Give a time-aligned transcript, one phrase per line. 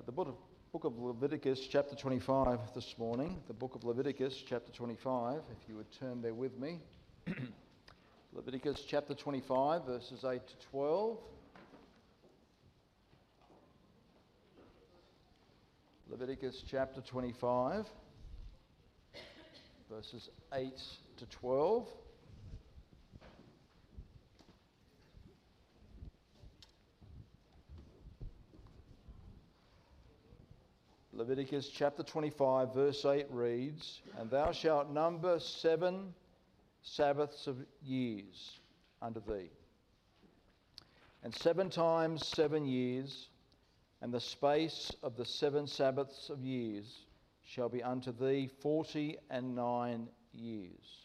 [0.00, 0.34] Uh, the book of,
[0.72, 3.36] book of Leviticus, chapter 25, this morning.
[3.48, 6.78] The book of Leviticus, chapter 25, if you would turn there with me.
[8.32, 11.18] Leviticus, chapter 25, verses 8 to 12.
[16.08, 17.84] Leviticus, chapter 25,
[19.90, 20.80] verses 8
[21.18, 21.88] to 12.
[31.20, 36.14] Leviticus chapter 25, verse 8 reads, And thou shalt number seven
[36.80, 38.58] Sabbaths of years
[39.02, 39.50] unto thee,
[41.22, 43.28] and seven times seven years,
[44.00, 47.04] and the space of the seven Sabbaths of years
[47.44, 51.04] shall be unto thee forty and nine years.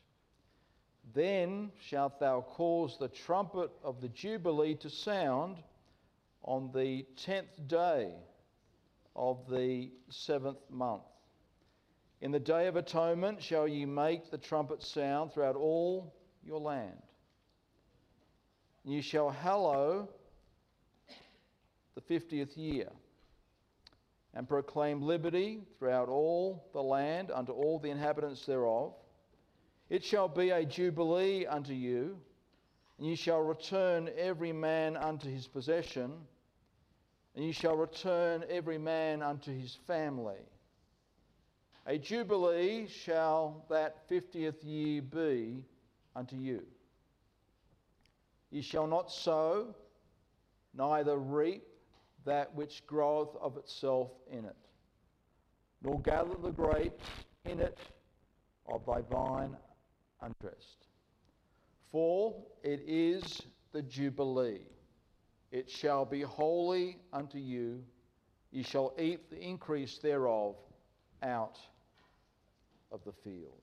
[1.13, 5.57] Then shalt thou cause the trumpet of the Jubilee to sound
[6.41, 8.13] on the tenth day
[9.15, 11.03] of the seventh month.
[12.21, 16.13] In the day of atonement shall ye make the trumpet sound throughout all
[16.43, 17.01] your land.
[18.83, 20.09] Ye shall hallow
[21.95, 22.89] the fiftieth year,
[24.33, 28.93] and proclaim liberty throughout all the land unto all the inhabitants thereof.
[29.89, 32.19] It shall be a jubilee unto you,
[32.97, 36.11] and ye shall return every man unto his possession
[37.35, 40.39] and ye shall return every man unto his family.
[41.85, 45.63] A jubilee shall that fiftieth year be
[46.15, 46.63] unto you.
[48.51, 49.75] Ye shall not sow,
[50.73, 51.63] neither reap
[52.23, 54.55] that which groweth of itself in it,
[55.83, 57.77] nor gather the grapes in it
[58.67, 59.55] of thy vine
[60.21, 60.87] undressed.
[61.91, 64.61] For it is the Jubilee
[65.55, 67.81] it shall be holy unto you.
[68.51, 70.57] Ye shall eat the increase thereof
[71.23, 71.57] out
[72.91, 73.61] of the field.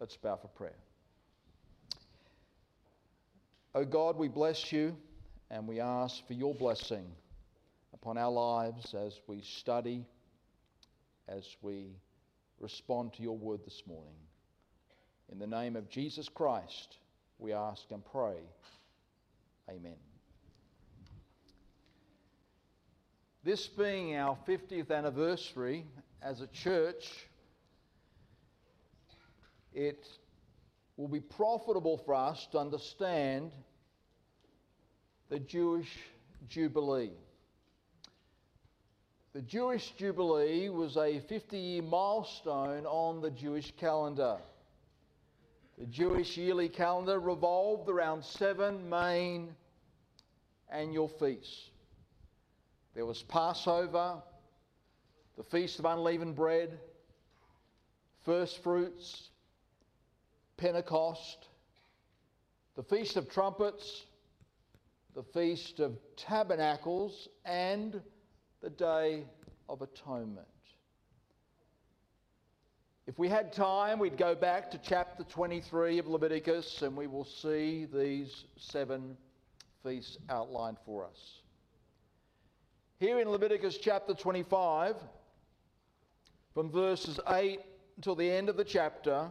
[0.00, 0.74] Let's bow for prayer.
[3.76, 4.96] O oh God, we bless you
[5.48, 7.06] and we ask for your blessing
[7.92, 10.04] upon our lives as we study,
[11.28, 11.86] as we
[12.58, 14.18] respond to your word this morning.
[15.30, 16.96] In the name of Jesus Christ,
[17.38, 18.40] we ask and pray.
[19.70, 20.13] Amen.
[23.44, 25.84] This being our 50th anniversary
[26.22, 27.28] as a church,
[29.74, 30.08] it
[30.96, 33.52] will be profitable for us to understand
[35.28, 35.94] the Jewish
[36.48, 37.10] Jubilee.
[39.34, 44.38] The Jewish Jubilee was a 50 year milestone on the Jewish calendar.
[45.76, 49.54] The Jewish yearly calendar revolved around seven main
[50.70, 51.68] annual feasts.
[52.94, 54.22] There was Passover,
[55.36, 56.78] the Feast of Unleavened Bread,
[58.24, 59.30] First Fruits,
[60.56, 61.48] Pentecost,
[62.76, 64.04] the Feast of Trumpets,
[65.16, 68.00] the Feast of Tabernacles, and
[68.62, 69.24] the Day
[69.68, 70.46] of Atonement.
[73.08, 77.24] If we had time, we'd go back to chapter 23 of Leviticus and we will
[77.24, 79.16] see these seven
[79.82, 81.40] feasts outlined for us.
[83.00, 84.94] Here in Leviticus chapter 25,
[86.54, 87.60] from verses 8
[87.96, 89.30] until the end of the chapter,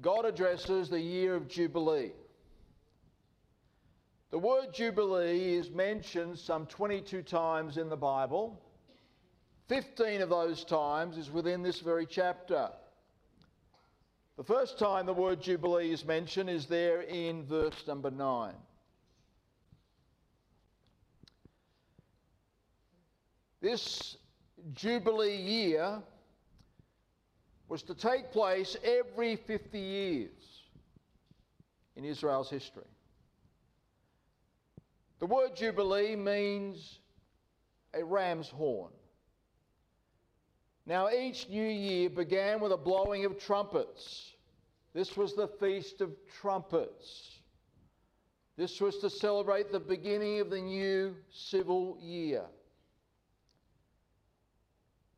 [0.00, 2.12] God addresses the year of Jubilee.
[4.30, 8.60] The word Jubilee is mentioned some 22 times in the Bible.
[9.68, 12.70] 15 of those times is within this very chapter.
[14.36, 18.54] The first time the word Jubilee is mentioned is there in verse number 9.
[23.64, 24.18] This
[24.74, 26.02] Jubilee year
[27.66, 30.66] was to take place every 50 years
[31.96, 32.84] in Israel's history.
[35.18, 36.98] The word Jubilee means
[37.94, 38.92] a ram's horn.
[40.84, 44.34] Now, each new year began with a blowing of trumpets.
[44.92, 47.30] This was the Feast of Trumpets.
[48.58, 52.44] This was to celebrate the beginning of the new civil year.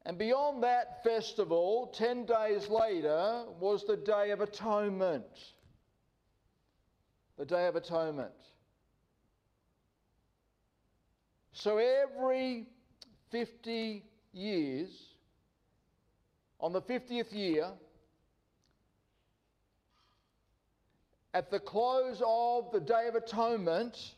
[0.06, 5.24] And beyond that festival, 10 days later, was the Day of Atonement.
[7.36, 8.30] The Day of Atonement.
[11.54, 12.66] So every
[13.32, 14.90] 50 years,
[16.60, 17.66] on the 50th year,
[21.34, 24.14] at the close of the Day of Atonement,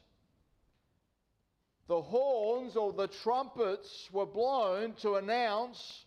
[1.88, 6.05] the horns or the trumpets were blown to announce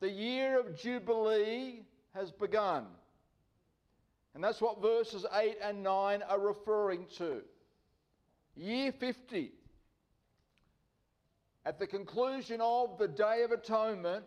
[0.00, 1.80] the year of Jubilee
[2.14, 2.84] has begun.
[4.34, 7.40] And that's what verses 8 and 9 are referring to.
[8.56, 9.52] Year 50.
[11.64, 14.24] At the conclusion of the Day of Atonement,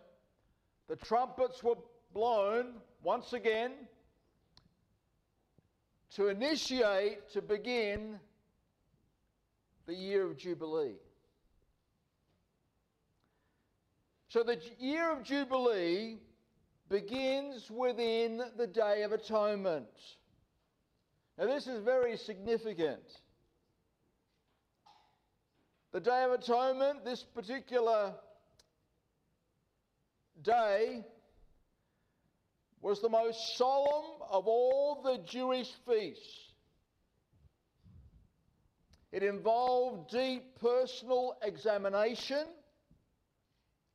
[0.87, 1.75] the trumpets were
[2.13, 3.73] blown once again
[6.15, 8.19] to initiate, to begin
[9.87, 10.97] the year of Jubilee.
[14.29, 16.17] So the year of Jubilee
[16.89, 19.87] begins within the Day of Atonement.
[21.37, 23.03] Now, this is very significant.
[25.93, 28.13] The Day of Atonement, this particular
[30.41, 31.05] day,
[32.81, 36.46] was the most solemn of all the Jewish feasts.
[39.11, 42.45] It involved deep personal examination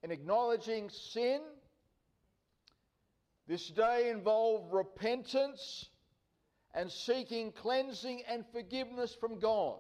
[0.03, 1.41] and acknowledging sin.
[3.47, 5.87] This day involved repentance
[6.75, 9.79] and seeking cleansing and forgiveness from God.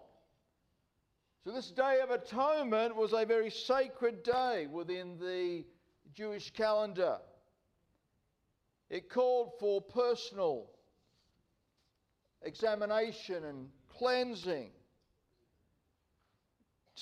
[1.44, 5.64] So, this Day of Atonement was a very sacred day within the
[6.14, 7.18] Jewish calendar.
[8.90, 10.70] It called for personal
[12.42, 14.70] examination and cleansing.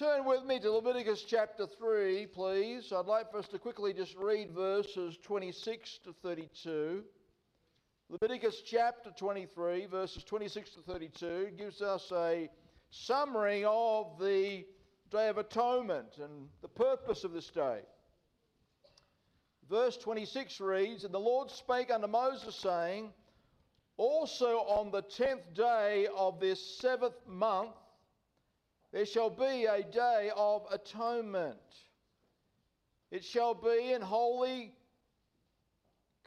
[0.00, 2.91] Turn with me to Leviticus chapter 3, please.
[2.91, 7.05] I'd like for us to quickly just read verses 26 to 32.
[8.08, 12.49] Leviticus chapter 23, verses 26 to 32, gives us a
[12.88, 14.64] summary of the
[15.11, 17.81] Day of Atonement and the purpose of this day.
[19.69, 23.12] Verse 26 reads And the Lord spake unto Moses, saying,
[23.99, 27.76] Also on the tenth day of this seventh month,
[28.93, 31.59] there shall be a day of atonement.
[33.11, 34.73] It shall be an holy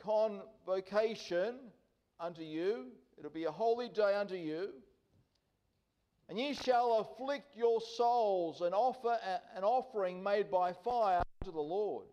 [0.02, 1.56] convocation
[2.20, 2.88] unto you.
[3.18, 4.70] It'll be a holy day unto you.
[6.30, 9.18] And ye shall afflict your souls and offer
[9.56, 12.08] an offering made by fire unto the Lord.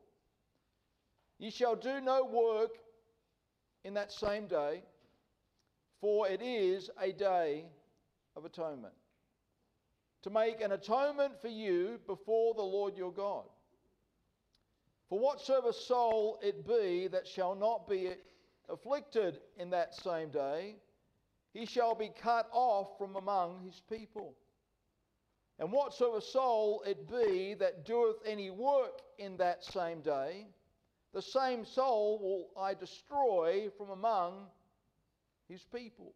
[1.38, 2.76] Ye shall do no work
[3.84, 4.82] in that same day,
[6.00, 7.66] for it is a day
[8.36, 8.94] of atonement
[10.22, 13.44] to make an atonement for you before the Lord your God.
[15.08, 18.10] For whatsoever soul it be that shall not be
[18.68, 20.76] afflicted in that same day,
[21.52, 24.34] he shall be cut off from among his people.
[25.58, 30.46] And whatsoever soul it be that doeth any work in that same day,
[31.12, 34.46] the same soul will I destroy from among
[35.48, 36.14] his people.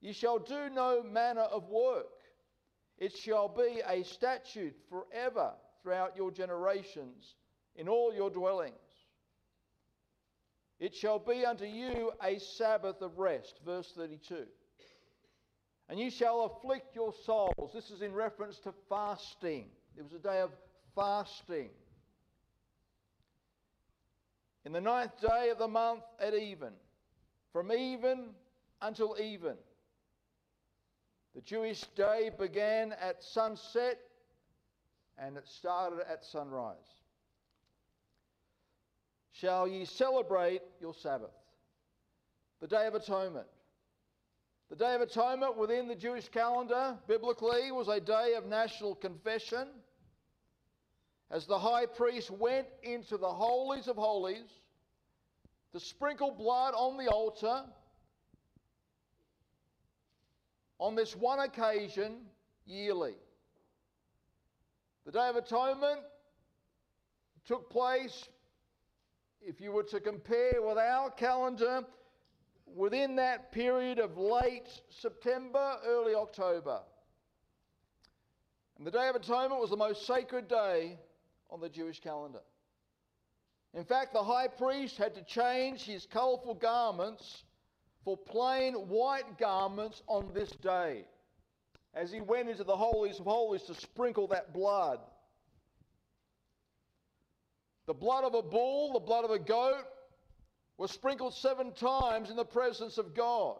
[0.00, 2.13] Ye shall do no manner of work
[2.98, 5.52] it shall be a statute forever
[5.82, 7.34] throughout your generations
[7.76, 8.74] in all your dwellings.
[10.80, 13.60] It shall be unto you a Sabbath of rest.
[13.64, 14.44] Verse 32.
[15.88, 17.70] And you shall afflict your souls.
[17.72, 19.66] This is in reference to fasting.
[19.96, 20.50] It was a day of
[20.94, 21.70] fasting.
[24.64, 26.72] In the ninth day of the month at even,
[27.52, 28.30] from even
[28.80, 29.56] until even.
[31.34, 33.98] The Jewish day began at sunset
[35.18, 36.76] and it started at sunrise.
[39.32, 41.34] Shall ye celebrate your Sabbath?
[42.60, 43.46] The Day of Atonement.
[44.70, 49.68] The Day of Atonement within the Jewish calendar, biblically, was a day of national confession.
[51.30, 54.48] As the high priest went into the holies of holies
[55.72, 57.64] to sprinkle blood on the altar
[60.78, 62.16] on this one occasion
[62.66, 63.14] yearly.
[65.06, 66.00] The Day of Atonement
[67.44, 68.28] took place,
[69.40, 71.84] if you were to compare with our calendar,
[72.74, 76.80] within that period of late September, early October.
[78.78, 80.98] And the Day of Atonement was the most sacred day
[81.50, 82.40] on the Jewish calendar.
[83.74, 87.43] In fact, the high priest had to change his colourful garments
[88.04, 91.04] for plain white garments on this day
[91.94, 94.98] as he went into the holies of holies to sprinkle that blood.
[97.86, 99.84] The blood of a bull, the blood of a goat,
[100.76, 103.58] was sprinkled seven times in the presence of God.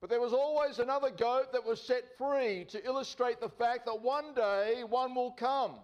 [0.00, 4.02] But there was always another goat that was set free to illustrate the fact that
[4.02, 5.74] one day one will come.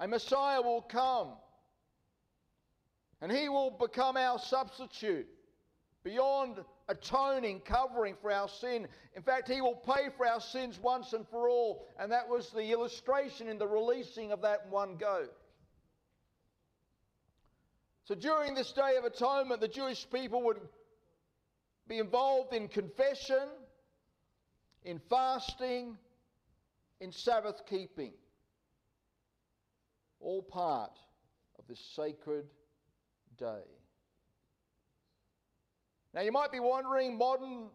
[0.00, 1.32] A Messiah will come
[3.20, 5.26] and he will become our substitute
[6.06, 6.58] beyond
[6.88, 8.86] atoning, covering for our sin.
[9.16, 11.84] In fact, He will pay for our sins once and for all.
[11.98, 15.32] And that was the illustration in the releasing of that one goat.
[18.04, 20.60] So during this day of atonement, the Jewish people would
[21.88, 23.48] be involved in confession,
[24.84, 25.98] in fasting,
[27.00, 28.12] in Sabbath keeping.
[30.20, 30.96] All part
[31.58, 32.44] of this sacred
[33.36, 33.62] day.
[36.14, 37.68] Now, you might be wondering modern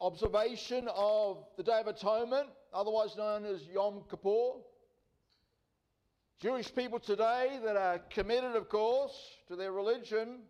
[0.00, 4.60] observation of the Day of Atonement, otherwise known as Yom Kippur.
[6.40, 9.14] Jewish people today that are committed, of course,
[9.48, 10.40] to their religion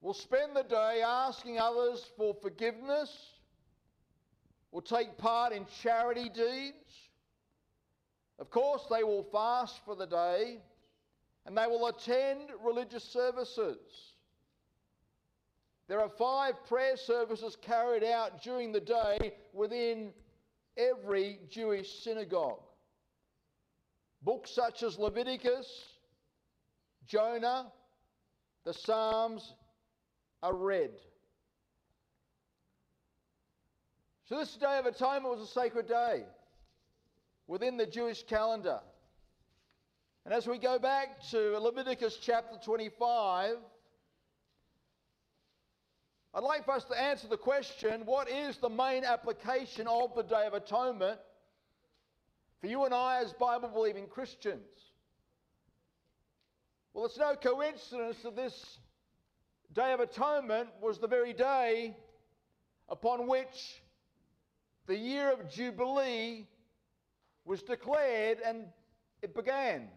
[0.00, 3.14] will spend the day asking others for forgiveness,
[4.70, 7.10] will take part in charity deeds.
[8.38, 10.58] Of course, they will fast for the day
[11.48, 13.78] and they will attend religious services.
[15.88, 20.12] There are five prayer services carried out during the day within
[20.76, 22.60] every Jewish synagogue.
[24.20, 25.66] Books such as Leviticus,
[27.06, 27.72] Jonah,
[28.66, 29.54] the Psalms
[30.42, 30.90] are read.
[34.26, 36.24] So, this Day of Atonement was a sacred day
[37.46, 38.80] within the Jewish calendar.
[40.28, 43.56] And as we go back to Leviticus chapter 25,
[46.34, 50.22] I'd like for us to answer the question what is the main application of the
[50.22, 51.18] Day of Atonement
[52.60, 54.68] for you and I as Bible believing Christians?
[56.92, 58.80] Well, it's no coincidence that this
[59.72, 61.96] Day of Atonement was the very day
[62.90, 63.82] upon which
[64.86, 66.46] the year of Jubilee
[67.46, 68.66] was declared and
[69.22, 69.88] it began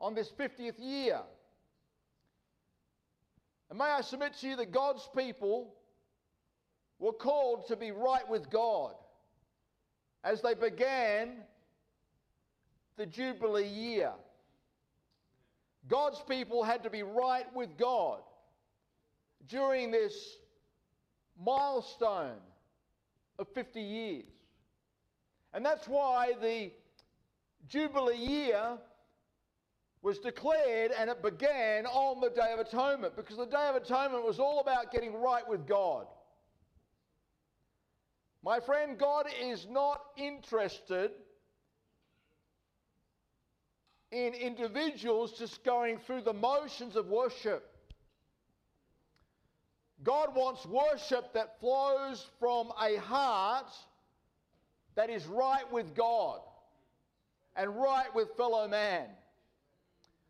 [0.00, 1.20] on this 50th year.
[3.70, 5.74] And may I submit to you that God's people
[6.98, 8.94] were called to be right with God
[10.22, 11.36] as they began
[12.96, 14.12] the Jubilee year.
[15.88, 18.20] God's people had to be right with God
[19.48, 20.38] during this
[21.38, 22.38] milestone
[23.38, 24.24] of 50 years.
[25.52, 26.70] And that's why the
[27.68, 28.78] Jubilee year
[30.04, 34.22] was declared and it began on the Day of Atonement because the Day of Atonement
[34.22, 36.06] was all about getting right with God.
[38.44, 41.10] My friend, God is not interested
[44.12, 47.66] in individuals just going through the motions of worship.
[50.02, 53.72] God wants worship that flows from a heart
[54.96, 56.40] that is right with God
[57.56, 59.06] and right with fellow man.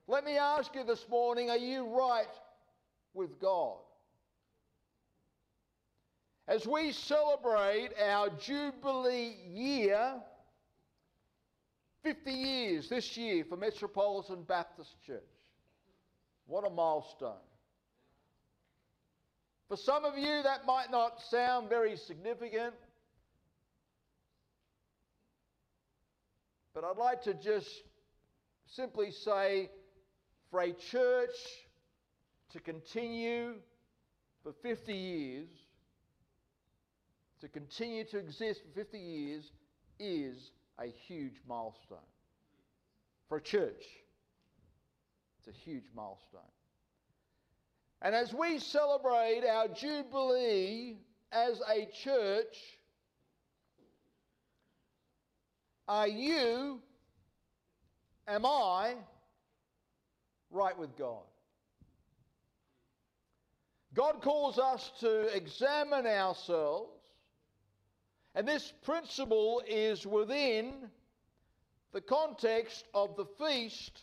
[0.06, 2.26] Let me ask you this morning are you right
[3.14, 3.78] with God?
[6.46, 10.14] As we celebrate our Jubilee year,
[12.02, 15.22] 50 years this year for Metropolitan Baptist Church.
[16.46, 17.32] What a milestone.
[19.68, 22.74] For some of you, that might not sound very significant,
[26.74, 27.70] but I'd like to just
[28.66, 29.70] simply say
[30.54, 31.34] for a church
[32.52, 33.54] to continue
[34.44, 35.48] for 50 years
[37.40, 39.50] to continue to exist for 50 years
[39.98, 41.98] is a huge milestone.
[43.28, 43.82] For a church,
[45.40, 46.42] it's a huge milestone.
[48.00, 50.98] And as we celebrate our Jubilee
[51.32, 52.56] as a church,
[55.88, 56.80] are you,
[58.28, 58.94] am I,
[60.54, 61.24] right with God?
[63.94, 66.90] God calls us to examine ourselves
[68.34, 70.72] and this principle is within
[71.92, 74.02] the context of the feast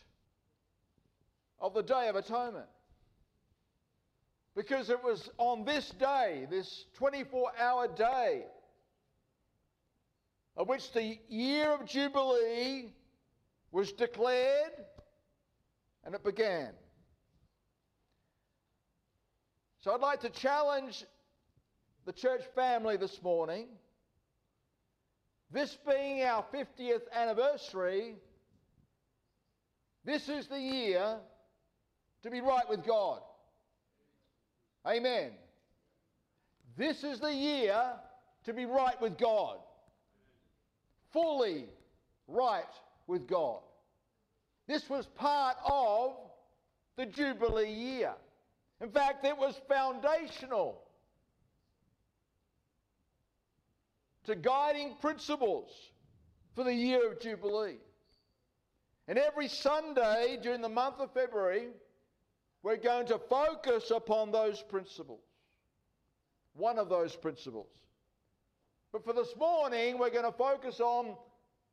[1.59, 2.67] of the Day of Atonement.
[4.55, 8.45] Because it was on this day, this 24 hour day,
[10.55, 12.93] of which the year of Jubilee
[13.71, 14.71] was declared
[16.05, 16.69] and it began.
[19.79, 21.05] So I'd like to challenge
[22.05, 23.67] the church family this morning
[25.51, 28.15] this being our 50th anniversary,
[30.05, 31.17] this is the year
[32.23, 33.19] to be right with God.
[34.87, 35.31] Amen.
[36.77, 37.83] This is the year
[38.45, 39.57] to be right with God.
[41.11, 41.65] Fully
[42.27, 42.63] right
[43.05, 43.59] with God.
[44.71, 46.13] This was part of
[46.95, 48.13] the Jubilee year.
[48.79, 50.81] In fact, it was foundational
[54.23, 55.73] to guiding principles
[56.55, 57.79] for the year of Jubilee.
[59.09, 61.67] And every Sunday during the month of February,
[62.63, 65.19] we're going to focus upon those principles.
[66.53, 67.67] One of those principles.
[68.93, 71.17] But for this morning, we're going to focus on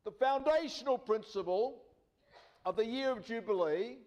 [0.03, 1.83] the foundational principle
[2.65, 3.97] of the year of Jubilee,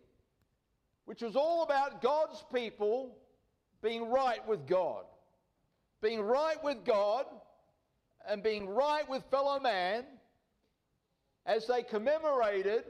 [1.05, 3.17] which was all about God's people
[3.83, 5.05] being right with God.
[6.01, 7.27] Being right with God
[8.29, 10.05] and being right with fellow man
[11.47, 12.85] as they commemorated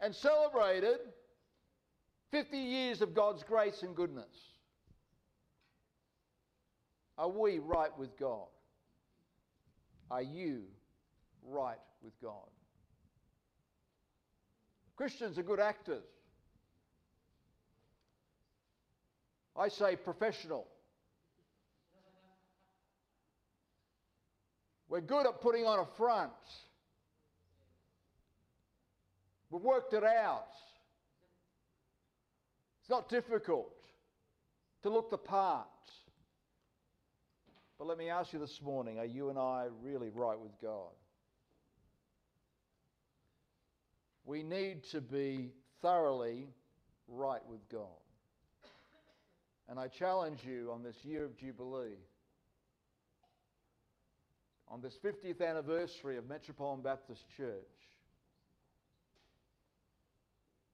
[0.00, 0.98] and celebrated
[2.30, 4.34] 50 years of God's grace and goodness.
[7.18, 8.46] Are we right with God?
[10.10, 10.62] Are you
[11.46, 12.48] right with God?
[15.00, 16.04] Christians are good actors.
[19.58, 20.66] I say professional.
[24.90, 26.32] We're good at putting on a front.
[29.48, 30.52] We've worked it out.
[32.82, 33.72] It's not difficult
[34.82, 35.66] to look the part.
[37.78, 40.90] But let me ask you this morning are you and I really right with God?
[44.24, 46.48] We need to be thoroughly
[47.08, 47.86] right with God.
[49.68, 51.96] And I challenge you on this year of Jubilee
[54.70, 57.50] on this 50th anniversary of Metropolitan Baptist Church,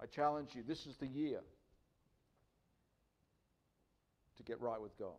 [0.01, 1.41] I challenge you, this is the year
[4.37, 5.15] to get right with God.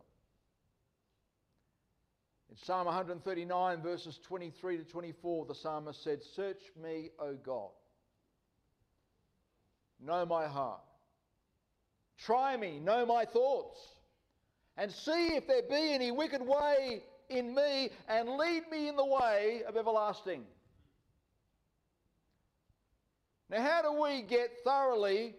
[2.50, 7.70] In Psalm 139, verses 23 to 24, the psalmist said, Search me, O God.
[10.00, 10.80] Know my heart.
[12.18, 13.78] Try me, know my thoughts,
[14.76, 19.04] and see if there be any wicked way in me and lead me in the
[19.04, 20.44] way of everlasting.
[23.50, 25.34] Now, how do we get thoroughly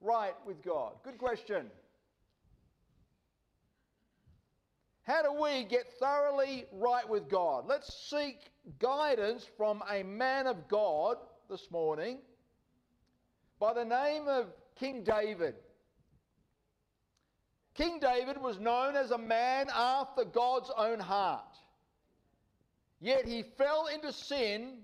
[0.00, 0.92] right with God?
[1.02, 1.66] Good question.
[5.04, 7.64] How do we get thoroughly right with God?
[7.66, 8.38] Let's seek
[8.78, 11.16] guidance from a man of God
[11.48, 12.18] this morning
[13.58, 14.46] by the name of
[14.78, 15.54] King David.
[17.74, 21.56] King David was known as a man after God's own heart.
[23.00, 24.78] Yet he fell into sin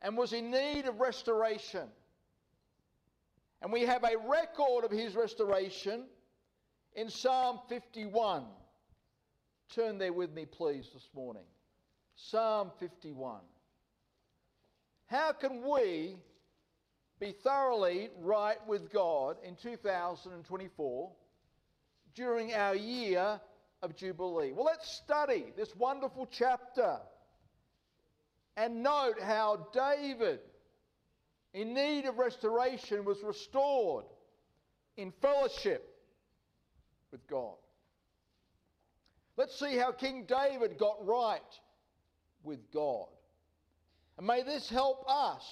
[0.00, 1.88] and was in need of restoration.
[3.60, 6.04] And we have a record of his restoration
[6.94, 8.44] in Psalm 51.
[9.74, 11.42] Turn there with me, please, this morning.
[12.14, 13.40] Psalm 51.
[15.06, 16.16] How can we
[17.18, 21.10] be thoroughly right with God in 2024?
[22.16, 23.38] during our year
[23.82, 24.52] of Jubilee.
[24.52, 26.96] Well, let's study this wonderful chapter
[28.56, 30.40] and note how David,
[31.52, 34.06] in need of restoration, was restored
[34.96, 35.86] in fellowship
[37.12, 37.56] with God.
[39.36, 41.40] Let's see how King David got right
[42.42, 43.08] with God.
[44.16, 45.44] And may this help us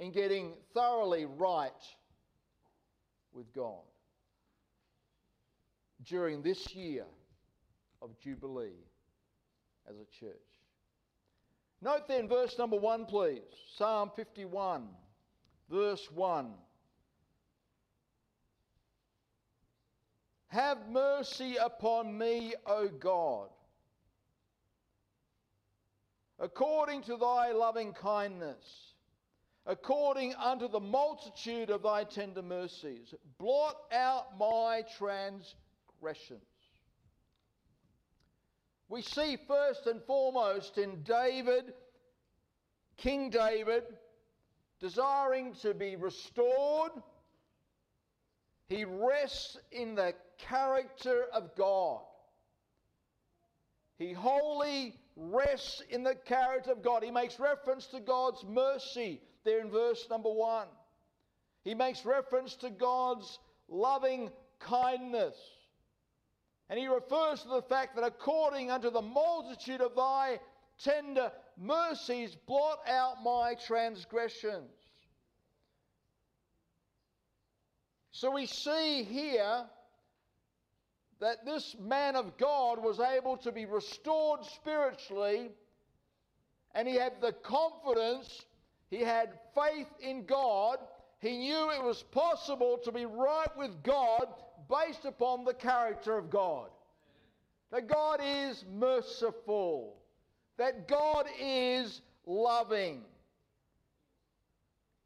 [0.00, 1.70] in getting thoroughly right
[3.32, 3.84] with God
[6.04, 7.04] during this year
[8.00, 8.86] of Jubilee
[9.88, 10.32] as a church.
[11.82, 13.42] Note then verse number 1, please.
[13.76, 14.88] Psalm 51,
[15.70, 16.50] verse 1.
[20.48, 23.48] Have mercy upon me, O God,
[26.38, 28.89] according to thy loving kindness,
[29.66, 33.14] according unto the multitude of thy tender mercies.
[33.38, 36.42] Blot out my transgressions.
[38.88, 41.72] We see first and foremost in David,
[42.96, 43.84] King David,
[44.80, 46.90] desiring to be restored,
[48.68, 52.02] he rests in the character of God.
[53.98, 57.02] He wholly rests in the character of God.
[57.02, 60.68] He makes reference to God's mercy there in verse number one.
[61.62, 65.36] He makes reference to God's loving kindness.
[66.68, 70.38] And he refers to the fact that according unto the multitude of thy
[70.82, 74.70] tender mercies, blot out my transgressions.
[78.12, 79.64] So we see here
[81.20, 85.50] that this man of God was able to be restored spiritually,
[86.74, 88.44] and he had the confidence,
[88.90, 90.78] he had faith in God,
[91.20, 94.26] He knew it was possible to be right with God
[94.68, 96.70] based upon the character of God.
[97.70, 99.96] That God is merciful.
[100.58, 103.02] That God is loving.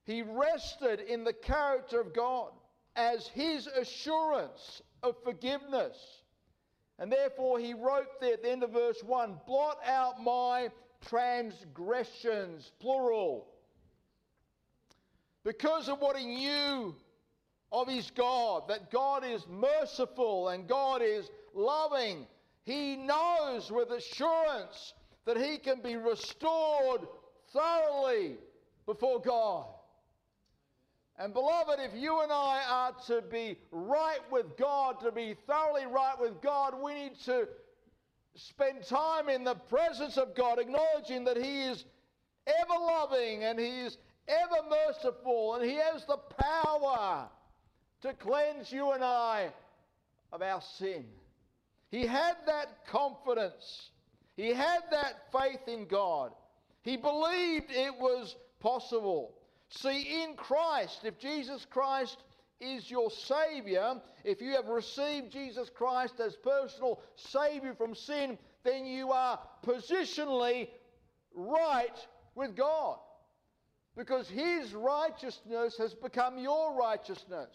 [0.05, 2.53] He rested in the character of God
[2.97, 5.97] as his assurance of forgiveness.
[6.99, 10.71] And therefore, he wrote there at the end of verse 1 blot out my
[11.07, 13.49] transgressions, plural.
[15.45, 16.95] Because of what he knew
[17.71, 22.27] of his God, that God is merciful and God is loving,
[22.65, 24.95] he knows with assurance
[25.27, 27.03] that he can be restored
[27.53, 28.37] thoroughly
[28.87, 29.67] before God.
[31.19, 35.87] And beloved, if you and I are to be right with God, to be thoroughly
[35.87, 37.47] right with God, we need to
[38.35, 41.85] spend time in the presence of God, acknowledging that He is
[42.47, 43.97] ever loving and He is
[44.29, 47.29] ever merciful and He has the power
[48.03, 49.51] to cleanse you and I
[50.33, 51.05] of our sin.
[51.91, 53.91] He had that confidence.
[54.37, 56.33] He had that faith in God.
[56.83, 59.35] He believed it was possible.
[59.71, 62.19] See, in Christ, if Jesus Christ
[62.61, 68.87] is your Savior, if you have received Jesus Christ as personal Savior from sin, then
[68.87, 70.69] you are positionally
[71.35, 72.99] right with God.
[73.97, 77.51] Because His righteousness has become your righteousness.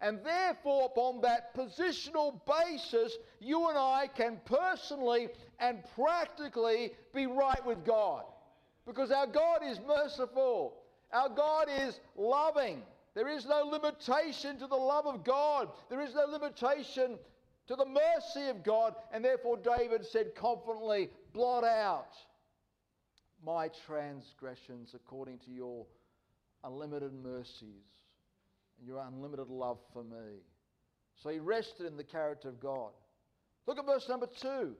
[0.00, 5.28] And therefore, upon that positional basis, you and I can personally
[5.58, 8.24] and practically be right with God.
[8.86, 10.78] Because our God is merciful.
[11.12, 12.82] Our God is loving.
[13.14, 15.68] There is no limitation to the love of God.
[15.90, 17.18] There is no limitation
[17.66, 18.94] to the mercy of God.
[19.12, 22.16] And therefore, David said confidently, Blot out
[23.44, 25.86] my transgressions according to your
[26.64, 27.86] unlimited mercies
[28.78, 30.42] and your unlimited love for me.
[31.22, 32.90] So he rested in the character of God.
[33.66, 34.74] Look at verse number two.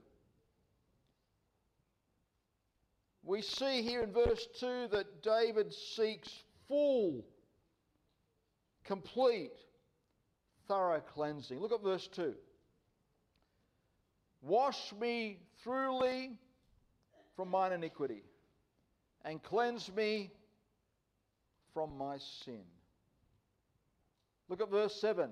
[3.23, 6.29] we see here in verse 2 that David seeks
[6.68, 7.25] full,
[8.85, 9.53] complete,
[10.66, 11.61] thorough cleansing.
[11.61, 12.35] Look at verse 2.
[14.42, 16.33] Wash me thoroughly
[17.37, 18.23] from mine iniquity
[19.24, 20.30] and cleanse me
[21.74, 22.62] from my sin.
[24.48, 25.30] Look at verse 7.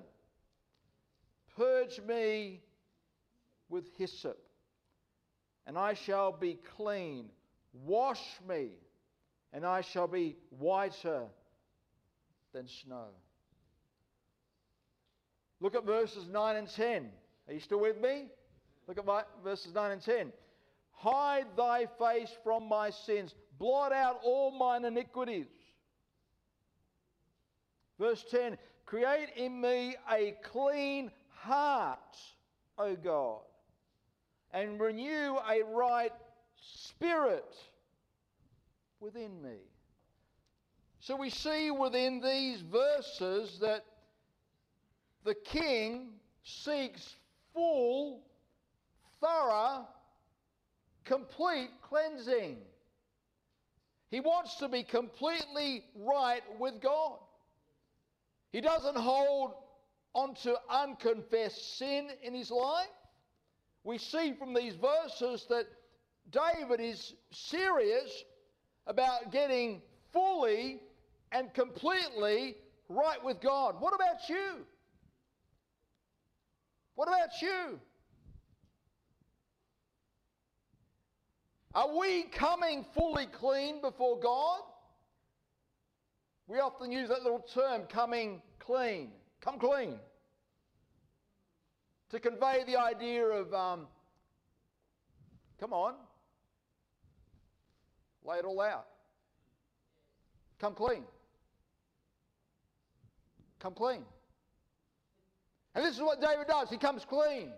[1.57, 2.61] Purge me
[3.69, 4.39] with hyssop,
[5.67, 7.27] and I shall be clean.
[7.85, 8.71] Wash me,
[9.53, 11.25] and I shall be whiter
[12.53, 13.09] than snow.
[15.61, 17.11] Look at verses 9 and 10.
[17.49, 18.27] Are you still with me?
[18.87, 20.33] Look at my, verses 9 and 10.
[20.93, 25.47] Hide thy face from my sins, blot out all mine iniquities.
[27.99, 32.17] Verse 10 Create in me a clean heart,
[32.79, 33.41] O God,
[34.53, 36.13] and renew a right
[36.57, 37.55] spirit
[39.01, 39.59] within me.
[41.01, 43.85] So we see within these verses that
[45.25, 46.09] the king
[46.43, 47.15] seeks
[47.53, 48.23] full,
[49.21, 49.87] thorough,
[51.05, 52.59] complete cleansing.
[54.11, 57.19] He wants to be completely right with God.
[58.53, 59.53] He doesn't hold
[60.15, 62.87] onto unconfessed sin in his life.
[63.85, 65.67] We see from these verses that
[66.31, 68.25] David is serious
[68.87, 70.81] about getting fully
[71.33, 72.57] and completely
[72.89, 73.77] right with God.
[73.79, 74.67] What about you?
[76.95, 77.79] What about you?
[81.79, 84.63] Are we coming fully clean before God?
[86.49, 89.13] We often use that little term, coming clean.
[89.41, 90.01] Come clean.
[92.11, 93.87] To convey the idea of, um,
[95.61, 95.95] come on,
[98.25, 98.87] Lay it all out.
[100.61, 101.05] Come clean.
[103.61, 104.03] Come clean.
[105.77, 106.71] And this is what David does.
[106.71, 107.53] He comes clean.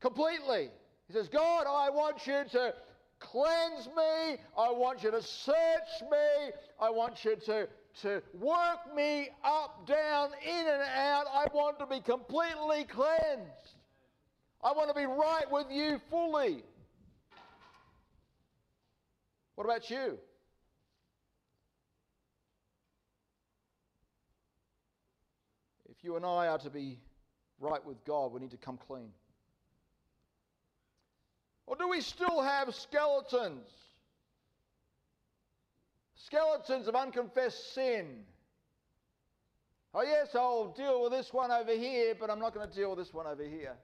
[0.00, 0.70] Completely.
[1.06, 2.74] He says, God, I want you to
[3.20, 4.38] cleanse me.
[4.56, 6.50] I want you to search me.
[6.80, 7.68] I want you to,
[8.02, 11.26] to work me up, down, in and out.
[11.32, 13.74] I want to be completely cleansed.
[14.62, 16.62] I want to be right with you fully.
[19.56, 20.18] What about you?
[25.90, 26.98] If you and I are to be
[27.60, 29.10] right with God, we need to come clean.
[31.74, 33.68] Or do we still have skeletons?
[36.14, 38.06] skeletons of unconfessed sin.
[39.92, 42.90] Oh, yes, I'll deal with this one over here, but I'm not going to deal
[42.90, 43.74] with this one over here.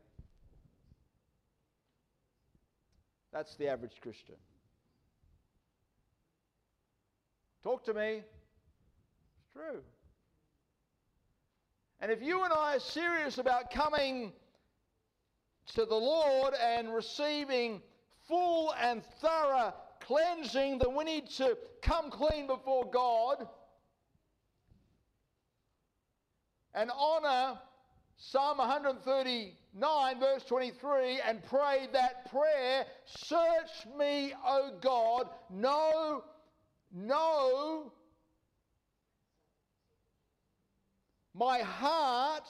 [3.32, 4.36] That's the average Christian.
[7.64, 8.22] Talk to me.
[8.22, 9.82] It's true.
[12.00, 14.32] And if you and I are serious about coming
[15.74, 17.82] to the Lord and receiving
[18.28, 23.46] full and thorough cleansing, then we need to come clean before God.
[26.74, 27.58] And honour
[28.16, 36.22] Psalm 139, verse 23, and pray that prayer Search me, O God, know,
[36.92, 37.92] know
[41.34, 42.46] my heart,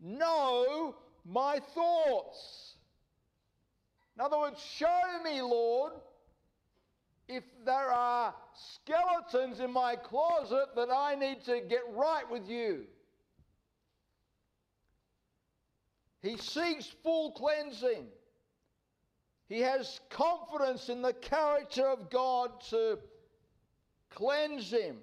[0.00, 2.74] know my thoughts.
[4.16, 5.92] In other words, show me, Lord,
[7.28, 12.84] if there are skeletons in my closet that I need to get right with you.
[16.22, 18.06] He seeks full cleansing.
[19.48, 22.98] He has confidence in the character of God to
[24.10, 24.98] cleanse him.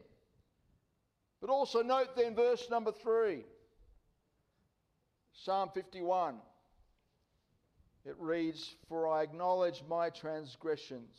[1.40, 3.44] But also note then verse number three,
[5.34, 6.36] Psalm 51.
[8.06, 11.16] It reads, For I acknowledge my transgressions.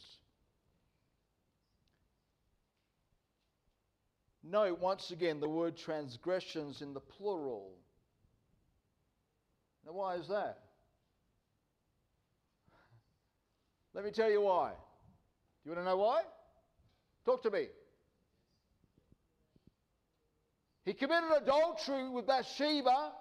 [4.43, 7.71] Note once again the word transgressions in the plural.
[9.87, 10.59] Now, why is that?
[13.95, 14.71] Let me tell you why.
[14.71, 16.23] Do you want to know why?
[17.25, 17.67] Talk to me.
[20.85, 23.13] He committed adultery with Bathsheba.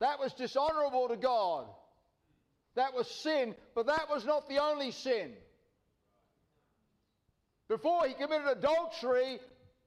[0.00, 1.66] That was dishonorable to God.
[2.74, 5.32] That was sin, but that was not the only sin.
[7.68, 9.40] Before he committed adultery,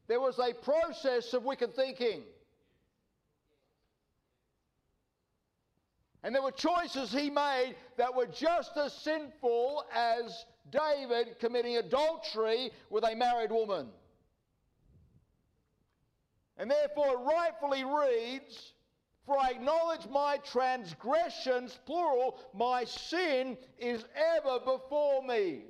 [0.08, 2.24] there was a process of wicked thinking.
[6.24, 12.72] And there were choices he made that were just as sinful as David committing adultery
[12.90, 13.88] with a married woman.
[16.58, 18.74] And therefore, it rightfully reads,
[19.26, 25.66] For I acknowledge my transgressions, plural, my sin is ever before me.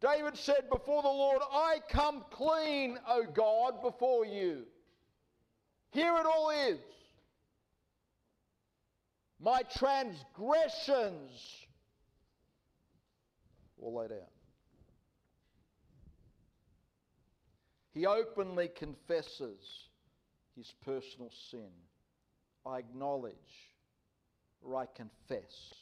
[0.00, 4.64] David said before the Lord, I come clean, O God, before you.
[5.90, 6.78] Here it all is.
[9.40, 11.66] My transgressions
[13.76, 14.30] were laid out.
[17.92, 19.88] He openly confesses
[20.56, 21.70] his personal sin.
[22.64, 23.34] I acknowledge
[24.62, 25.74] or I confess.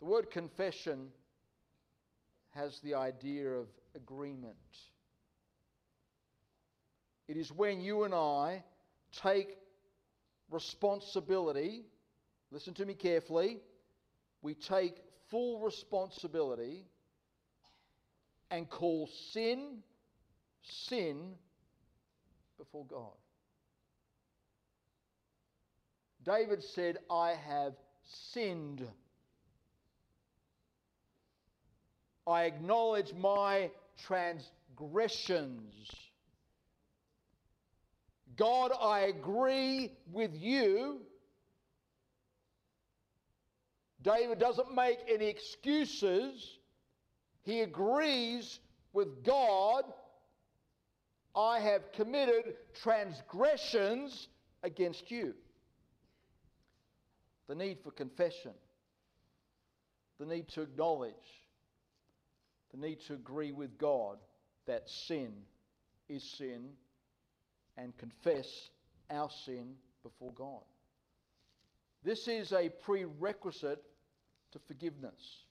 [0.00, 1.08] The word confession
[2.50, 4.56] has the idea of agreement.
[7.28, 8.64] It is when you and I
[9.22, 9.56] take
[10.50, 11.84] responsibility
[12.50, 13.58] listen to me carefully,
[14.42, 14.96] we take
[15.30, 16.86] full responsibility
[18.50, 19.82] and call sin
[20.62, 21.34] sin
[22.58, 23.12] before God.
[26.28, 27.72] David said, I have
[28.32, 28.86] sinned.
[32.26, 33.70] I acknowledge my
[34.06, 35.90] transgressions.
[38.36, 41.00] God, I agree with you
[44.02, 46.58] David doesn't make any excuses.
[47.42, 48.60] He agrees
[48.92, 49.84] with God.
[51.34, 54.28] I have committed transgressions
[54.62, 55.34] against you.
[57.48, 58.52] The need for confession,
[60.20, 61.14] the need to acknowledge,
[62.70, 64.18] the need to agree with God
[64.66, 65.32] that sin
[66.08, 66.68] is sin
[67.78, 68.68] and confess
[69.10, 70.62] our sin before God.
[72.04, 73.82] This is a prerequisite
[74.52, 75.44] to forgiveness.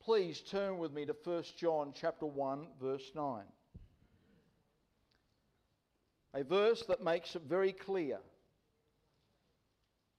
[0.00, 3.42] Please turn with me to 1 John chapter 1 verse 9.
[6.34, 8.18] A verse that makes it very clear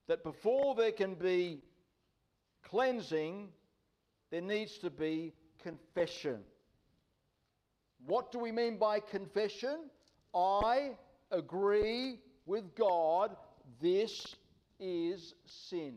[0.07, 1.61] that before there can be
[2.63, 3.49] cleansing,
[4.31, 6.39] there needs to be confession.
[8.05, 9.89] What do we mean by confession?
[10.33, 10.91] I
[11.31, 13.35] agree with God,
[13.81, 14.35] this
[14.79, 15.95] is sin.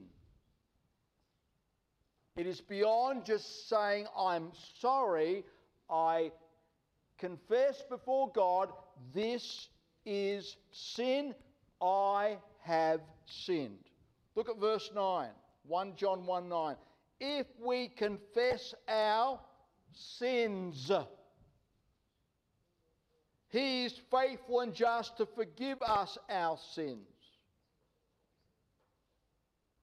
[2.37, 5.45] It is beyond just saying, I'm sorry,
[5.89, 6.33] I
[7.19, 8.71] confess before God,
[9.13, 9.69] this
[10.07, 11.35] is sin,
[11.83, 13.90] I have sinned.
[14.41, 15.29] Look at verse 9,
[15.67, 16.77] 1 John 1 9.
[17.21, 19.39] if we confess our
[19.93, 20.91] sins.
[23.51, 27.07] He is faithful and just to forgive us our sins.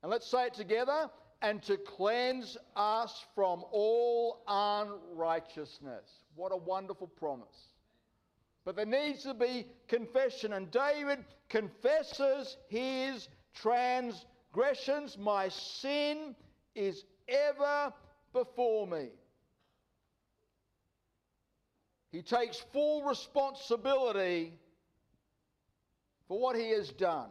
[0.02, 1.12] And let's say it together
[1.44, 6.10] and to cleanse us from all unrighteousness.
[6.34, 7.70] What a wonderful promise.
[8.66, 13.30] But there needs to be confession, and David confesses his
[14.54, 15.18] transgressions.
[15.18, 16.36] My sin
[16.76, 17.94] is ever
[18.34, 19.10] before me.
[22.12, 24.54] He takes full responsibility
[26.28, 27.30] for what he has done.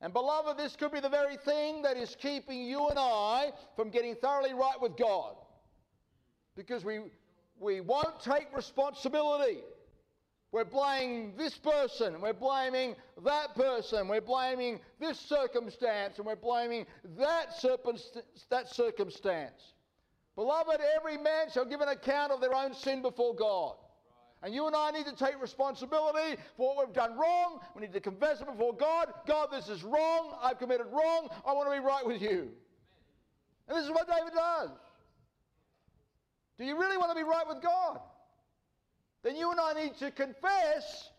[0.00, 3.90] And beloved, this could be the very thing that is keeping you and I from
[3.90, 5.34] getting thoroughly right with God.
[6.56, 7.00] Because we,
[7.58, 9.58] we won't take responsibility.
[10.52, 16.86] We're blaming this person, we're blaming that person, we're blaming this circumstance, and we're blaming
[17.18, 17.54] that,
[18.50, 19.74] that circumstance.
[20.34, 23.76] Beloved, every man shall give an account of their own sin before God.
[24.42, 27.60] And you and I need to take responsibility for what we've done wrong.
[27.76, 29.12] We need to confess it before God.
[29.26, 30.34] God, this is wrong.
[30.42, 31.28] I've committed wrong.
[31.46, 32.48] I want to be right with you.
[33.68, 34.70] And this is what David does.
[36.58, 38.00] Do you really want to be right with God?
[39.22, 41.10] Then you and I need to confess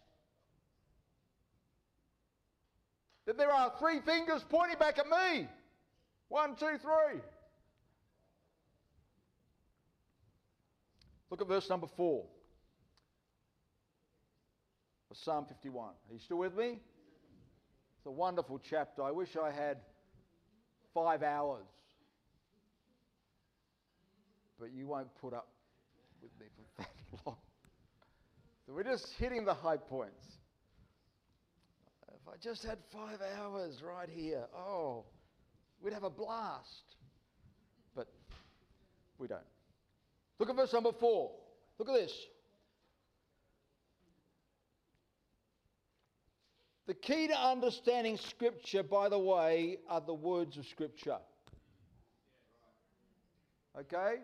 [3.26, 5.48] that there are three fingers pointing back at me.
[6.30, 7.22] One, two, three.
[11.30, 12.26] Look at verse number four.
[15.12, 15.90] of Psalm 51.
[15.90, 16.80] Are you still with me?
[17.98, 19.04] It's a wonderful chapter.
[19.04, 19.78] I wish I had
[20.94, 21.68] five hours.
[24.60, 25.50] But you won't put up
[26.22, 27.38] with me for that long.
[28.72, 30.26] So we're just hitting the high points.
[32.08, 35.04] If I just had five hours right here, oh,
[35.82, 36.96] we'd have a blast.
[37.94, 38.08] But
[39.18, 39.42] we don't.
[40.40, 41.32] Look at verse number four.
[41.80, 42.14] Look at this.
[46.88, 51.18] The key to understanding Scripture, by the way, are the words of Scripture.
[53.78, 54.20] Okay?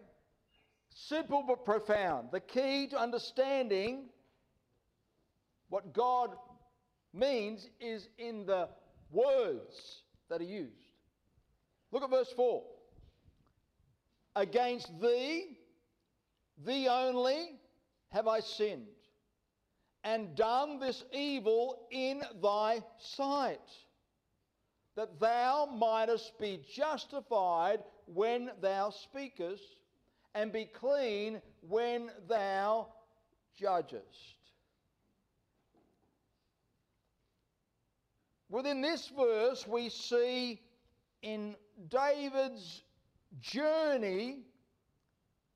[0.96, 2.30] Simple but profound.
[2.32, 4.06] The key to understanding
[5.70, 6.32] what God
[7.14, 8.70] means is in the
[9.12, 10.72] words that are used.
[11.92, 12.64] Look at verse 4.
[14.36, 15.58] Against thee,
[16.66, 17.60] thee only,
[18.10, 18.88] have I sinned
[20.04, 23.60] and done this evil in thy sight,
[24.96, 29.64] that thou mightest be justified when thou speakest,
[30.34, 32.88] and be clean when thou
[33.60, 34.37] judgest.
[38.50, 40.62] Within this verse, we see
[41.22, 41.56] in
[41.90, 42.84] David's
[43.42, 44.40] journey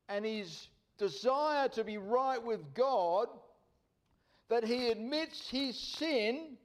[0.09, 3.27] and his desire to be right with God
[4.49, 6.57] that he admits his sin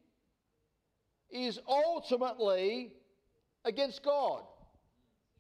[1.30, 2.92] is ultimately
[3.64, 4.42] against God.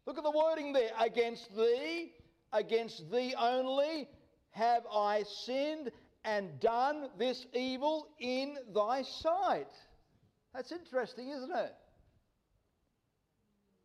[0.06, 0.90] Look at the wording there.
[1.00, 2.12] Against thee,
[2.52, 4.08] against thee only
[4.50, 5.90] have I sinned
[6.24, 9.72] and done this evil in thy sight.
[10.56, 11.74] That's interesting, isn't it?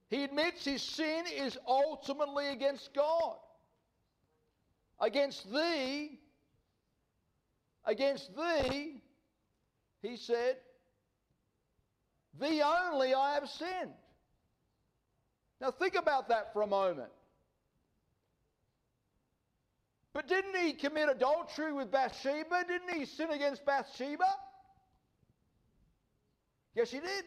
[0.10, 3.36] He admits his sin is ultimately against God.
[5.00, 6.18] Against thee,
[7.86, 9.02] Against thee,
[10.02, 10.58] he said,
[12.40, 13.94] Thee only I have sinned.
[15.60, 17.10] Now think about that for a moment.
[20.14, 22.66] But didn't he commit adultery with Bathsheba?
[22.68, 24.26] Didn't he sin against Bathsheba?
[26.76, 27.26] Yes, he did.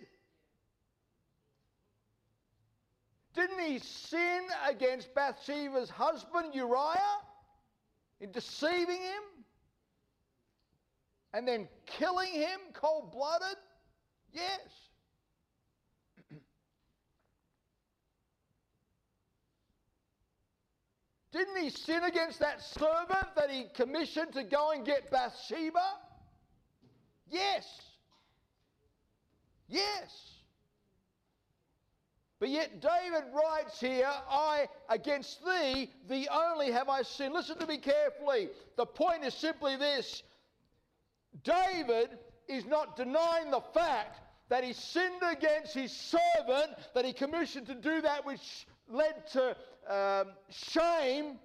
[3.34, 7.18] Didn't he sin against Bathsheba's husband Uriah
[8.20, 9.44] in deceiving him?
[11.34, 13.58] and then killing him cold blooded?
[14.32, 14.60] Yes.
[21.32, 25.82] Didn't he sin against that servant that he commissioned to go and get Bathsheba?
[27.28, 27.66] Yes.
[29.74, 30.34] Yes.
[32.38, 37.34] But yet David writes here, I against thee, thee only have I sinned.
[37.34, 38.50] Listen to me carefully.
[38.76, 40.22] The point is simply this
[41.42, 42.10] David
[42.46, 47.74] is not denying the fact that he sinned against his servant, that he commissioned to
[47.74, 49.56] do that which led to
[49.88, 51.38] um, shame,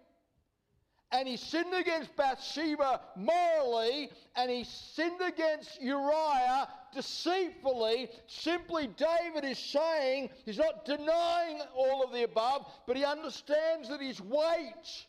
[1.12, 8.10] and he sinned against Bathsheba morally, and he sinned against Uriah deceitfully.
[8.28, 14.02] Simply, David is saying he's not denying all of the above, but he understands that
[14.02, 15.06] his weight,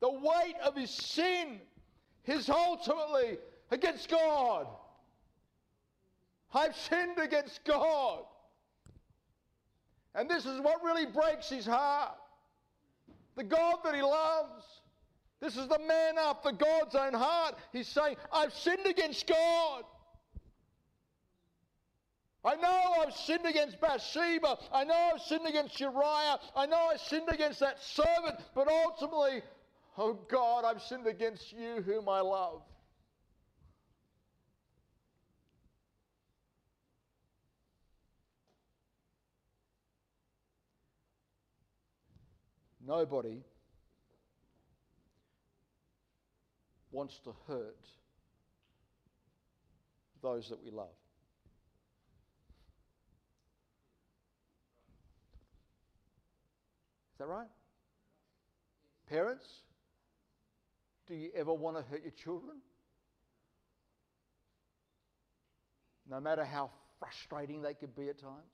[0.00, 1.60] the weight of his sin,
[2.26, 3.38] is ultimately
[3.70, 4.66] against God.
[6.52, 8.24] I've sinned against God.
[10.14, 12.16] And this is what really breaks his heart.
[13.34, 14.81] The God that he loves.
[15.42, 17.56] This is the man after God's own heart.
[17.72, 19.82] He's saying, I've sinned against God.
[22.44, 24.56] I know I've sinned against Bathsheba.
[24.72, 26.38] I know I've sinned against Uriah.
[26.54, 28.38] I know I've sinned against that servant.
[28.54, 29.42] But ultimately,
[29.98, 32.62] oh God, I've sinned against you whom I love.
[42.86, 43.42] Nobody
[46.92, 47.86] wants to hurt
[50.22, 50.86] those that we love.
[57.14, 57.48] Is that right?
[59.08, 59.44] Parents,
[61.06, 62.56] do you ever want to hurt your children?
[66.08, 68.52] No matter how frustrating they could be at times?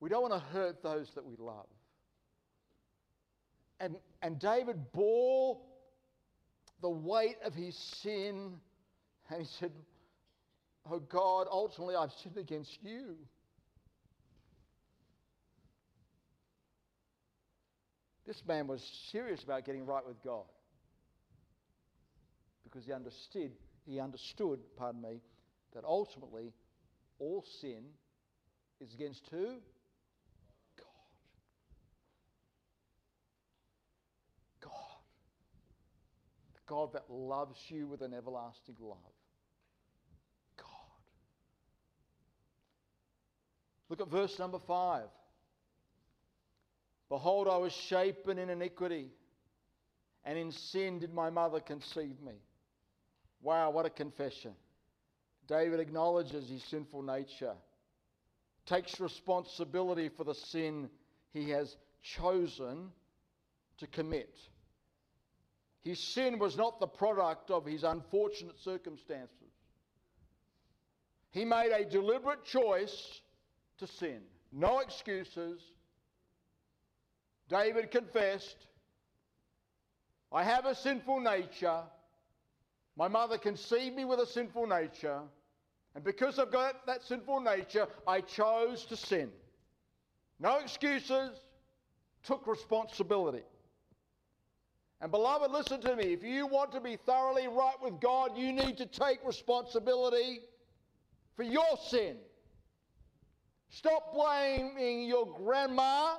[0.00, 1.66] We don't want to hurt those that we love.
[3.82, 5.58] And, and David bore
[6.80, 8.52] the weight of his sin
[9.28, 9.72] and he said,
[10.88, 13.16] Oh God, ultimately I've sinned against you.
[18.24, 20.44] This man was serious about getting right with God
[22.62, 23.50] because he understood,
[23.84, 25.20] he understood, pardon me,
[25.74, 26.52] that ultimately
[27.18, 27.82] all sin
[28.80, 29.56] is against who?
[36.72, 38.96] God that loves you with an everlasting love.
[40.56, 40.66] God.
[43.90, 45.08] Look at verse number five.
[47.10, 49.10] Behold, I was shapen in iniquity,
[50.24, 52.40] and in sin did my mother conceive me.
[53.42, 54.52] Wow, what a confession.
[55.46, 57.52] David acknowledges his sinful nature,
[58.64, 60.88] takes responsibility for the sin
[61.34, 62.88] he has chosen
[63.76, 64.34] to commit.
[65.82, 69.52] His sin was not the product of his unfortunate circumstances.
[71.30, 73.20] He made a deliberate choice
[73.78, 74.20] to sin.
[74.52, 75.60] No excuses.
[77.48, 78.66] David confessed,
[80.30, 81.80] I have a sinful nature.
[82.96, 85.20] My mother conceived me with a sinful nature.
[85.94, 89.30] And because I've got that sinful nature, I chose to sin.
[90.38, 91.30] No excuses,
[92.22, 93.42] took responsibility.
[95.02, 96.12] And beloved, listen to me.
[96.12, 100.42] If you want to be thoroughly right with God, you need to take responsibility
[101.34, 102.18] for your sin.
[103.68, 106.18] Stop blaming your grandma.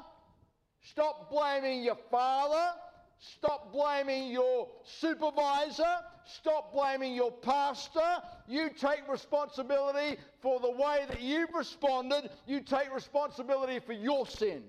[0.82, 2.78] Stop blaming your father.
[3.20, 5.96] Stop blaming your supervisor.
[6.26, 8.22] Stop blaming your pastor.
[8.50, 12.30] You take responsibility for the way that you've responded.
[12.46, 14.64] You take responsibility for your sin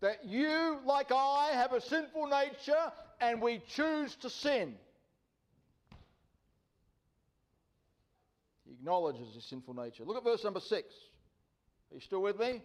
[0.00, 4.74] that you, like I, have a sinful nature and we choose to sin.
[8.66, 10.04] He acknowledges his sinful nature.
[10.04, 10.86] Look at verse number six.
[11.90, 12.62] Are you still with me?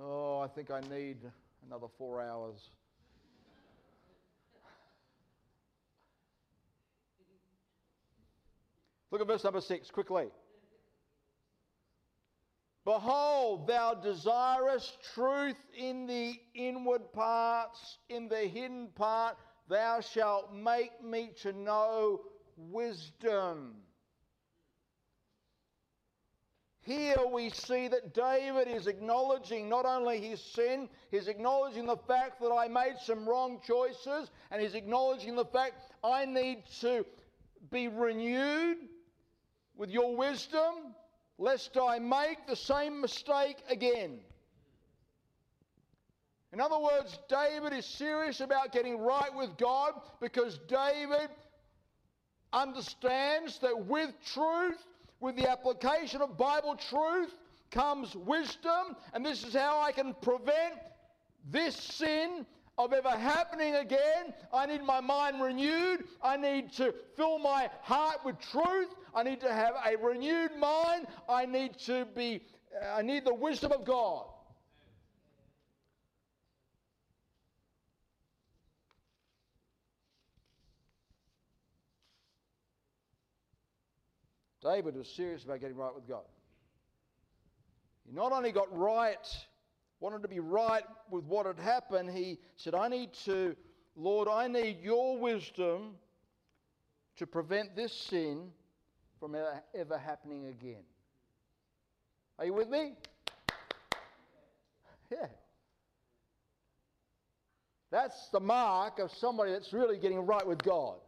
[0.00, 1.18] Oh, I think I need
[1.66, 2.56] another four hours.
[9.10, 10.26] Look at verse number six quickly.
[12.88, 19.36] Behold, thou desirest truth in the inward parts, in the hidden part,
[19.68, 22.22] thou shalt make me to know
[22.56, 23.74] wisdom.
[26.80, 32.40] Here we see that David is acknowledging not only his sin, he's acknowledging the fact
[32.40, 37.04] that I made some wrong choices, and he's acknowledging the fact I need to
[37.70, 38.78] be renewed
[39.76, 40.94] with your wisdom
[41.38, 44.18] lest I make the same mistake again.
[46.52, 51.28] In other words, David is serious about getting right with God because David
[52.52, 54.78] understands that with truth,
[55.20, 57.34] with the application of Bible truth,
[57.70, 60.74] comes wisdom, and this is how I can prevent
[61.50, 62.46] this sin
[62.78, 64.32] of ever happening again.
[64.54, 66.04] I need my mind renewed.
[66.22, 68.94] I need to fill my heart with truth.
[69.14, 71.06] I need to have a renewed mind.
[71.28, 72.42] I need to be
[72.80, 74.26] uh, I need the wisdom of God.
[84.62, 86.24] David was serious about getting right with God.
[88.06, 89.16] He not only got right,
[90.00, 93.56] wanted to be right with what had happened, he said, I need to,
[93.96, 95.96] Lord, I need your wisdom
[97.16, 98.50] to prevent this sin
[99.18, 99.36] from
[99.74, 100.84] ever happening again.
[102.38, 102.92] Are you with me?
[105.10, 105.26] Yeah.
[107.90, 110.98] That's the mark of somebody that's really getting right with God.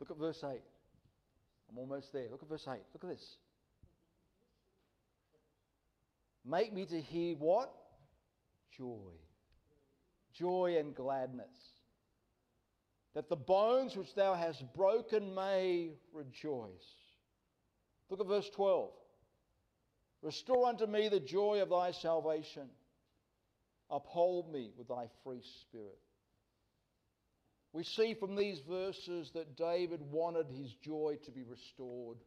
[0.00, 0.60] Look at verse 8.
[1.70, 2.26] I'm almost there.
[2.30, 2.80] Look at verse 8.
[2.92, 3.36] Look at this.
[6.44, 7.72] Make me to hear what?
[8.76, 9.12] Joy.
[10.34, 11.46] Joy and gladness.
[13.14, 16.70] That the bones which thou hast broken may rejoice.
[18.08, 18.90] Look at verse 12.
[20.22, 22.68] Restore unto me the joy of thy salvation.
[23.90, 25.98] Uphold me with thy free spirit.
[27.72, 32.18] We see from these verses that David wanted his joy to be restored.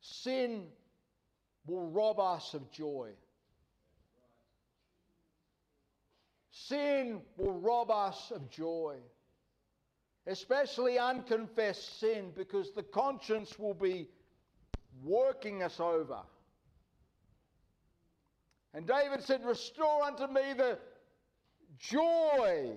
[0.00, 0.66] Sin
[1.66, 3.10] will rob us of joy.
[6.50, 8.96] Sin will rob us of joy,
[10.26, 14.08] especially unconfessed sin, because the conscience will be
[15.04, 16.20] working us over.
[18.76, 20.78] And David said, Restore unto me the
[21.78, 22.76] joy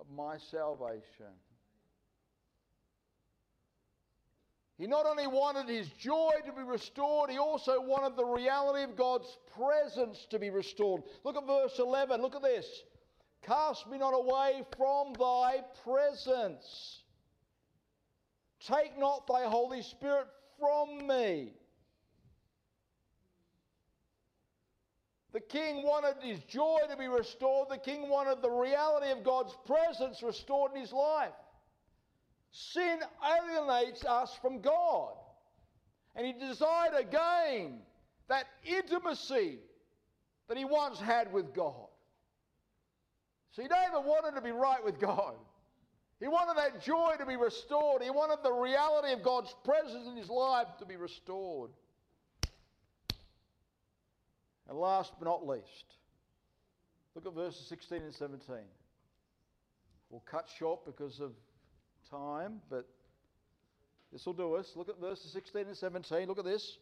[0.00, 1.26] of my salvation.
[4.78, 8.96] He not only wanted his joy to be restored, he also wanted the reality of
[8.96, 11.02] God's presence to be restored.
[11.22, 12.22] Look at verse 11.
[12.22, 12.66] Look at this.
[13.42, 17.02] Cast me not away from thy presence.
[18.66, 20.28] Take not thy Holy Spirit
[20.58, 21.52] from me.
[25.32, 27.68] The king wanted his joy to be restored.
[27.68, 31.34] The king wanted the reality of God's presence restored in his life.
[32.50, 35.12] Sin alienates us from God.
[36.16, 37.80] And he desired again
[38.28, 39.58] that intimacy
[40.48, 41.88] that he once had with God.
[43.54, 45.34] See, David wanted to be right with God.
[46.20, 48.02] He wanted that joy to be restored.
[48.02, 51.70] He wanted the reality of God's presence in his life to be restored.
[54.68, 55.94] And last but not least,
[57.14, 58.56] look at verses 16 and 17.
[60.10, 61.32] We'll cut short because of
[62.10, 62.86] time, but
[64.12, 64.72] this will do us.
[64.74, 66.26] Look at verses 16 and 17.
[66.26, 66.78] Look at this.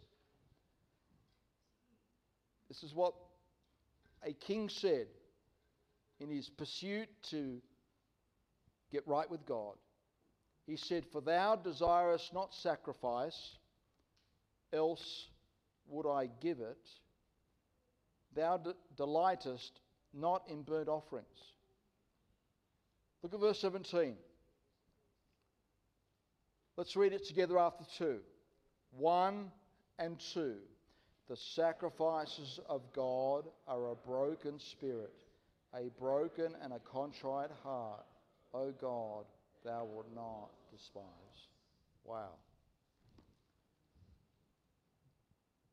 [2.68, 3.14] This is what
[4.22, 5.06] a king said
[6.20, 7.60] in his pursuit to
[8.90, 9.74] get right with God.
[10.66, 13.56] He said, For thou desirest not sacrifice,
[14.72, 15.28] else
[15.88, 16.78] would I give it.
[18.36, 19.80] Thou de- delightest
[20.12, 21.26] not in burnt offerings.
[23.22, 24.14] Look at verse 17.
[26.76, 28.18] Let's read it together after two.
[28.92, 29.50] One
[29.98, 30.56] and two.
[31.28, 35.12] The sacrifices of God are a broken spirit,
[35.74, 38.04] a broken and a contrite heart.
[38.54, 39.24] O God,
[39.64, 41.02] thou wilt not despise.
[42.04, 42.30] Wow.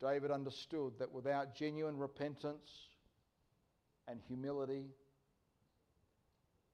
[0.04, 2.70] David understood that without genuine repentance
[4.08, 4.88] and humility,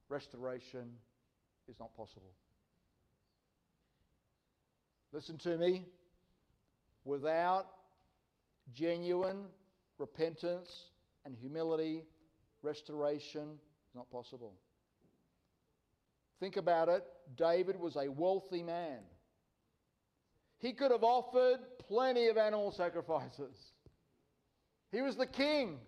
[0.10, 0.90] restoration
[1.68, 2.32] is not possible.
[5.12, 5.86] Listen to me.
[7.06, 7.68] Without
[8.74, 9.46] genuine
[10.00, 10.86] repentance
[11.24, 12.06] and humility,
[12.64, 14.54] restoration is not possible.
[16.40, 17.04] Think about it.
[17.36, 19.00] David was a wealthy man.
[20.60, 23.56] He could have offered plenty of animal sacrifices.
[24.92, 25.80] He was the king.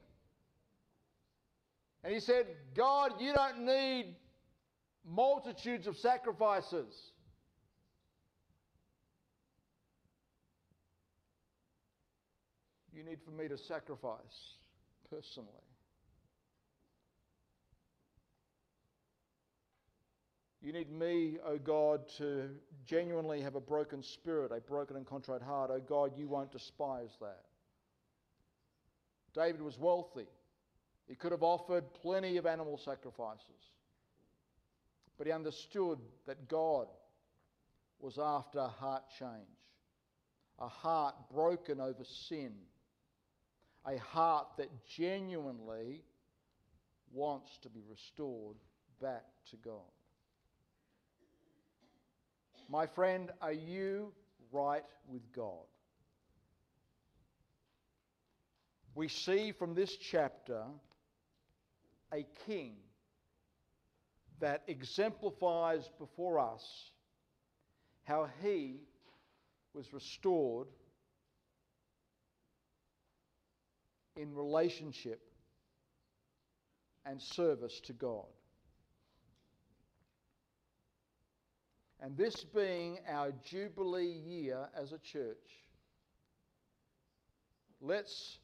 [2.03, 4.15] And he said, God, you don't need
[5.05, 7.11] multitudes of sacrifices.
[12.93, 14.55] You need for me to sacrifice
[15.09, 15.49] personally.
[20.61, 22.49] You need me, O oh God, to
[22.85, 25.71] genuinely have a broken spirit, a broken and contrite heart.
[25.71, 27.45] O oh God, you won't despise that.
[29.33, 30.27] David was wealthy.
[31.07, 33.71] He could have offered plenty of animal sacrifices.
[35.17, 36.87] But he understood that God
[37.99, 39.31] was after heart change,
[40.59, 42.53] a heart broken over sin,
[43.85, 46.03] a heart that genuinely
[47.11, 48.57] wants to be restored
[49.01, 49.81] back to God.
[52.71, 54.13] My friend, are you
[54.53, 55.65] right with God?
[58.95, 60.63] We see from this chapter
[62.13, 62.75] a king
[64.39, 66.63] that exemplifies before us
[68.05, 68.77] how he
[69.73, 70.69] was restored
[74.15, 75.19] in relationship
[77.05, 78.27] and service to God.
[82.01, 85.37] And this being our Jubilee year as a church,
[87.79, 88.39] let's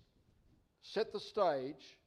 [0.84, 1.98] set the stage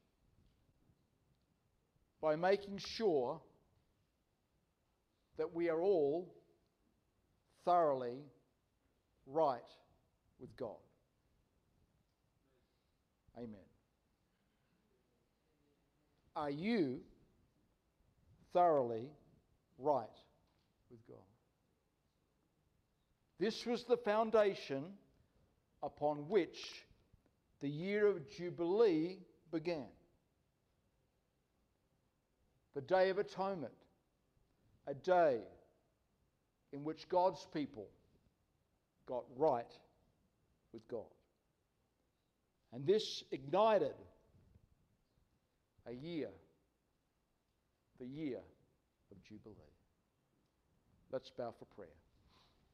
[2.23, 3.41] by making sure
[5.39, 6.33] that we are all
[7.65, 8.23] thoroughly
[9.27, 9.61] right
[10.39, 10.77] with God.
[13.37, 13.57] Amen.
[16.37, 17.01] Are you
[18.53, 19.09] thoroughly
[19.79, 20.07] right
[20.91, 21.30] with God?
[23.41, 24.85] This was the foundation
[25.83, 26.59] upon which
[27.63, 29.17] the year of Jubilee
[29.51, 29.87] began.
[32.75, 33.73] The Day of Atonement,
[34.87, 35.41] a day
[36.75, 37.89] in which God's people
[39.07, 39.73] got right
[40.75, 41.09] with God.
[42.75, 43.95] And this ignited
[45.87, 46.29] a year,
[47.99, 48.41] the year
[49.11, 49.57] of Jubilee.
[51.11, 51.89] Let's bow for prayer.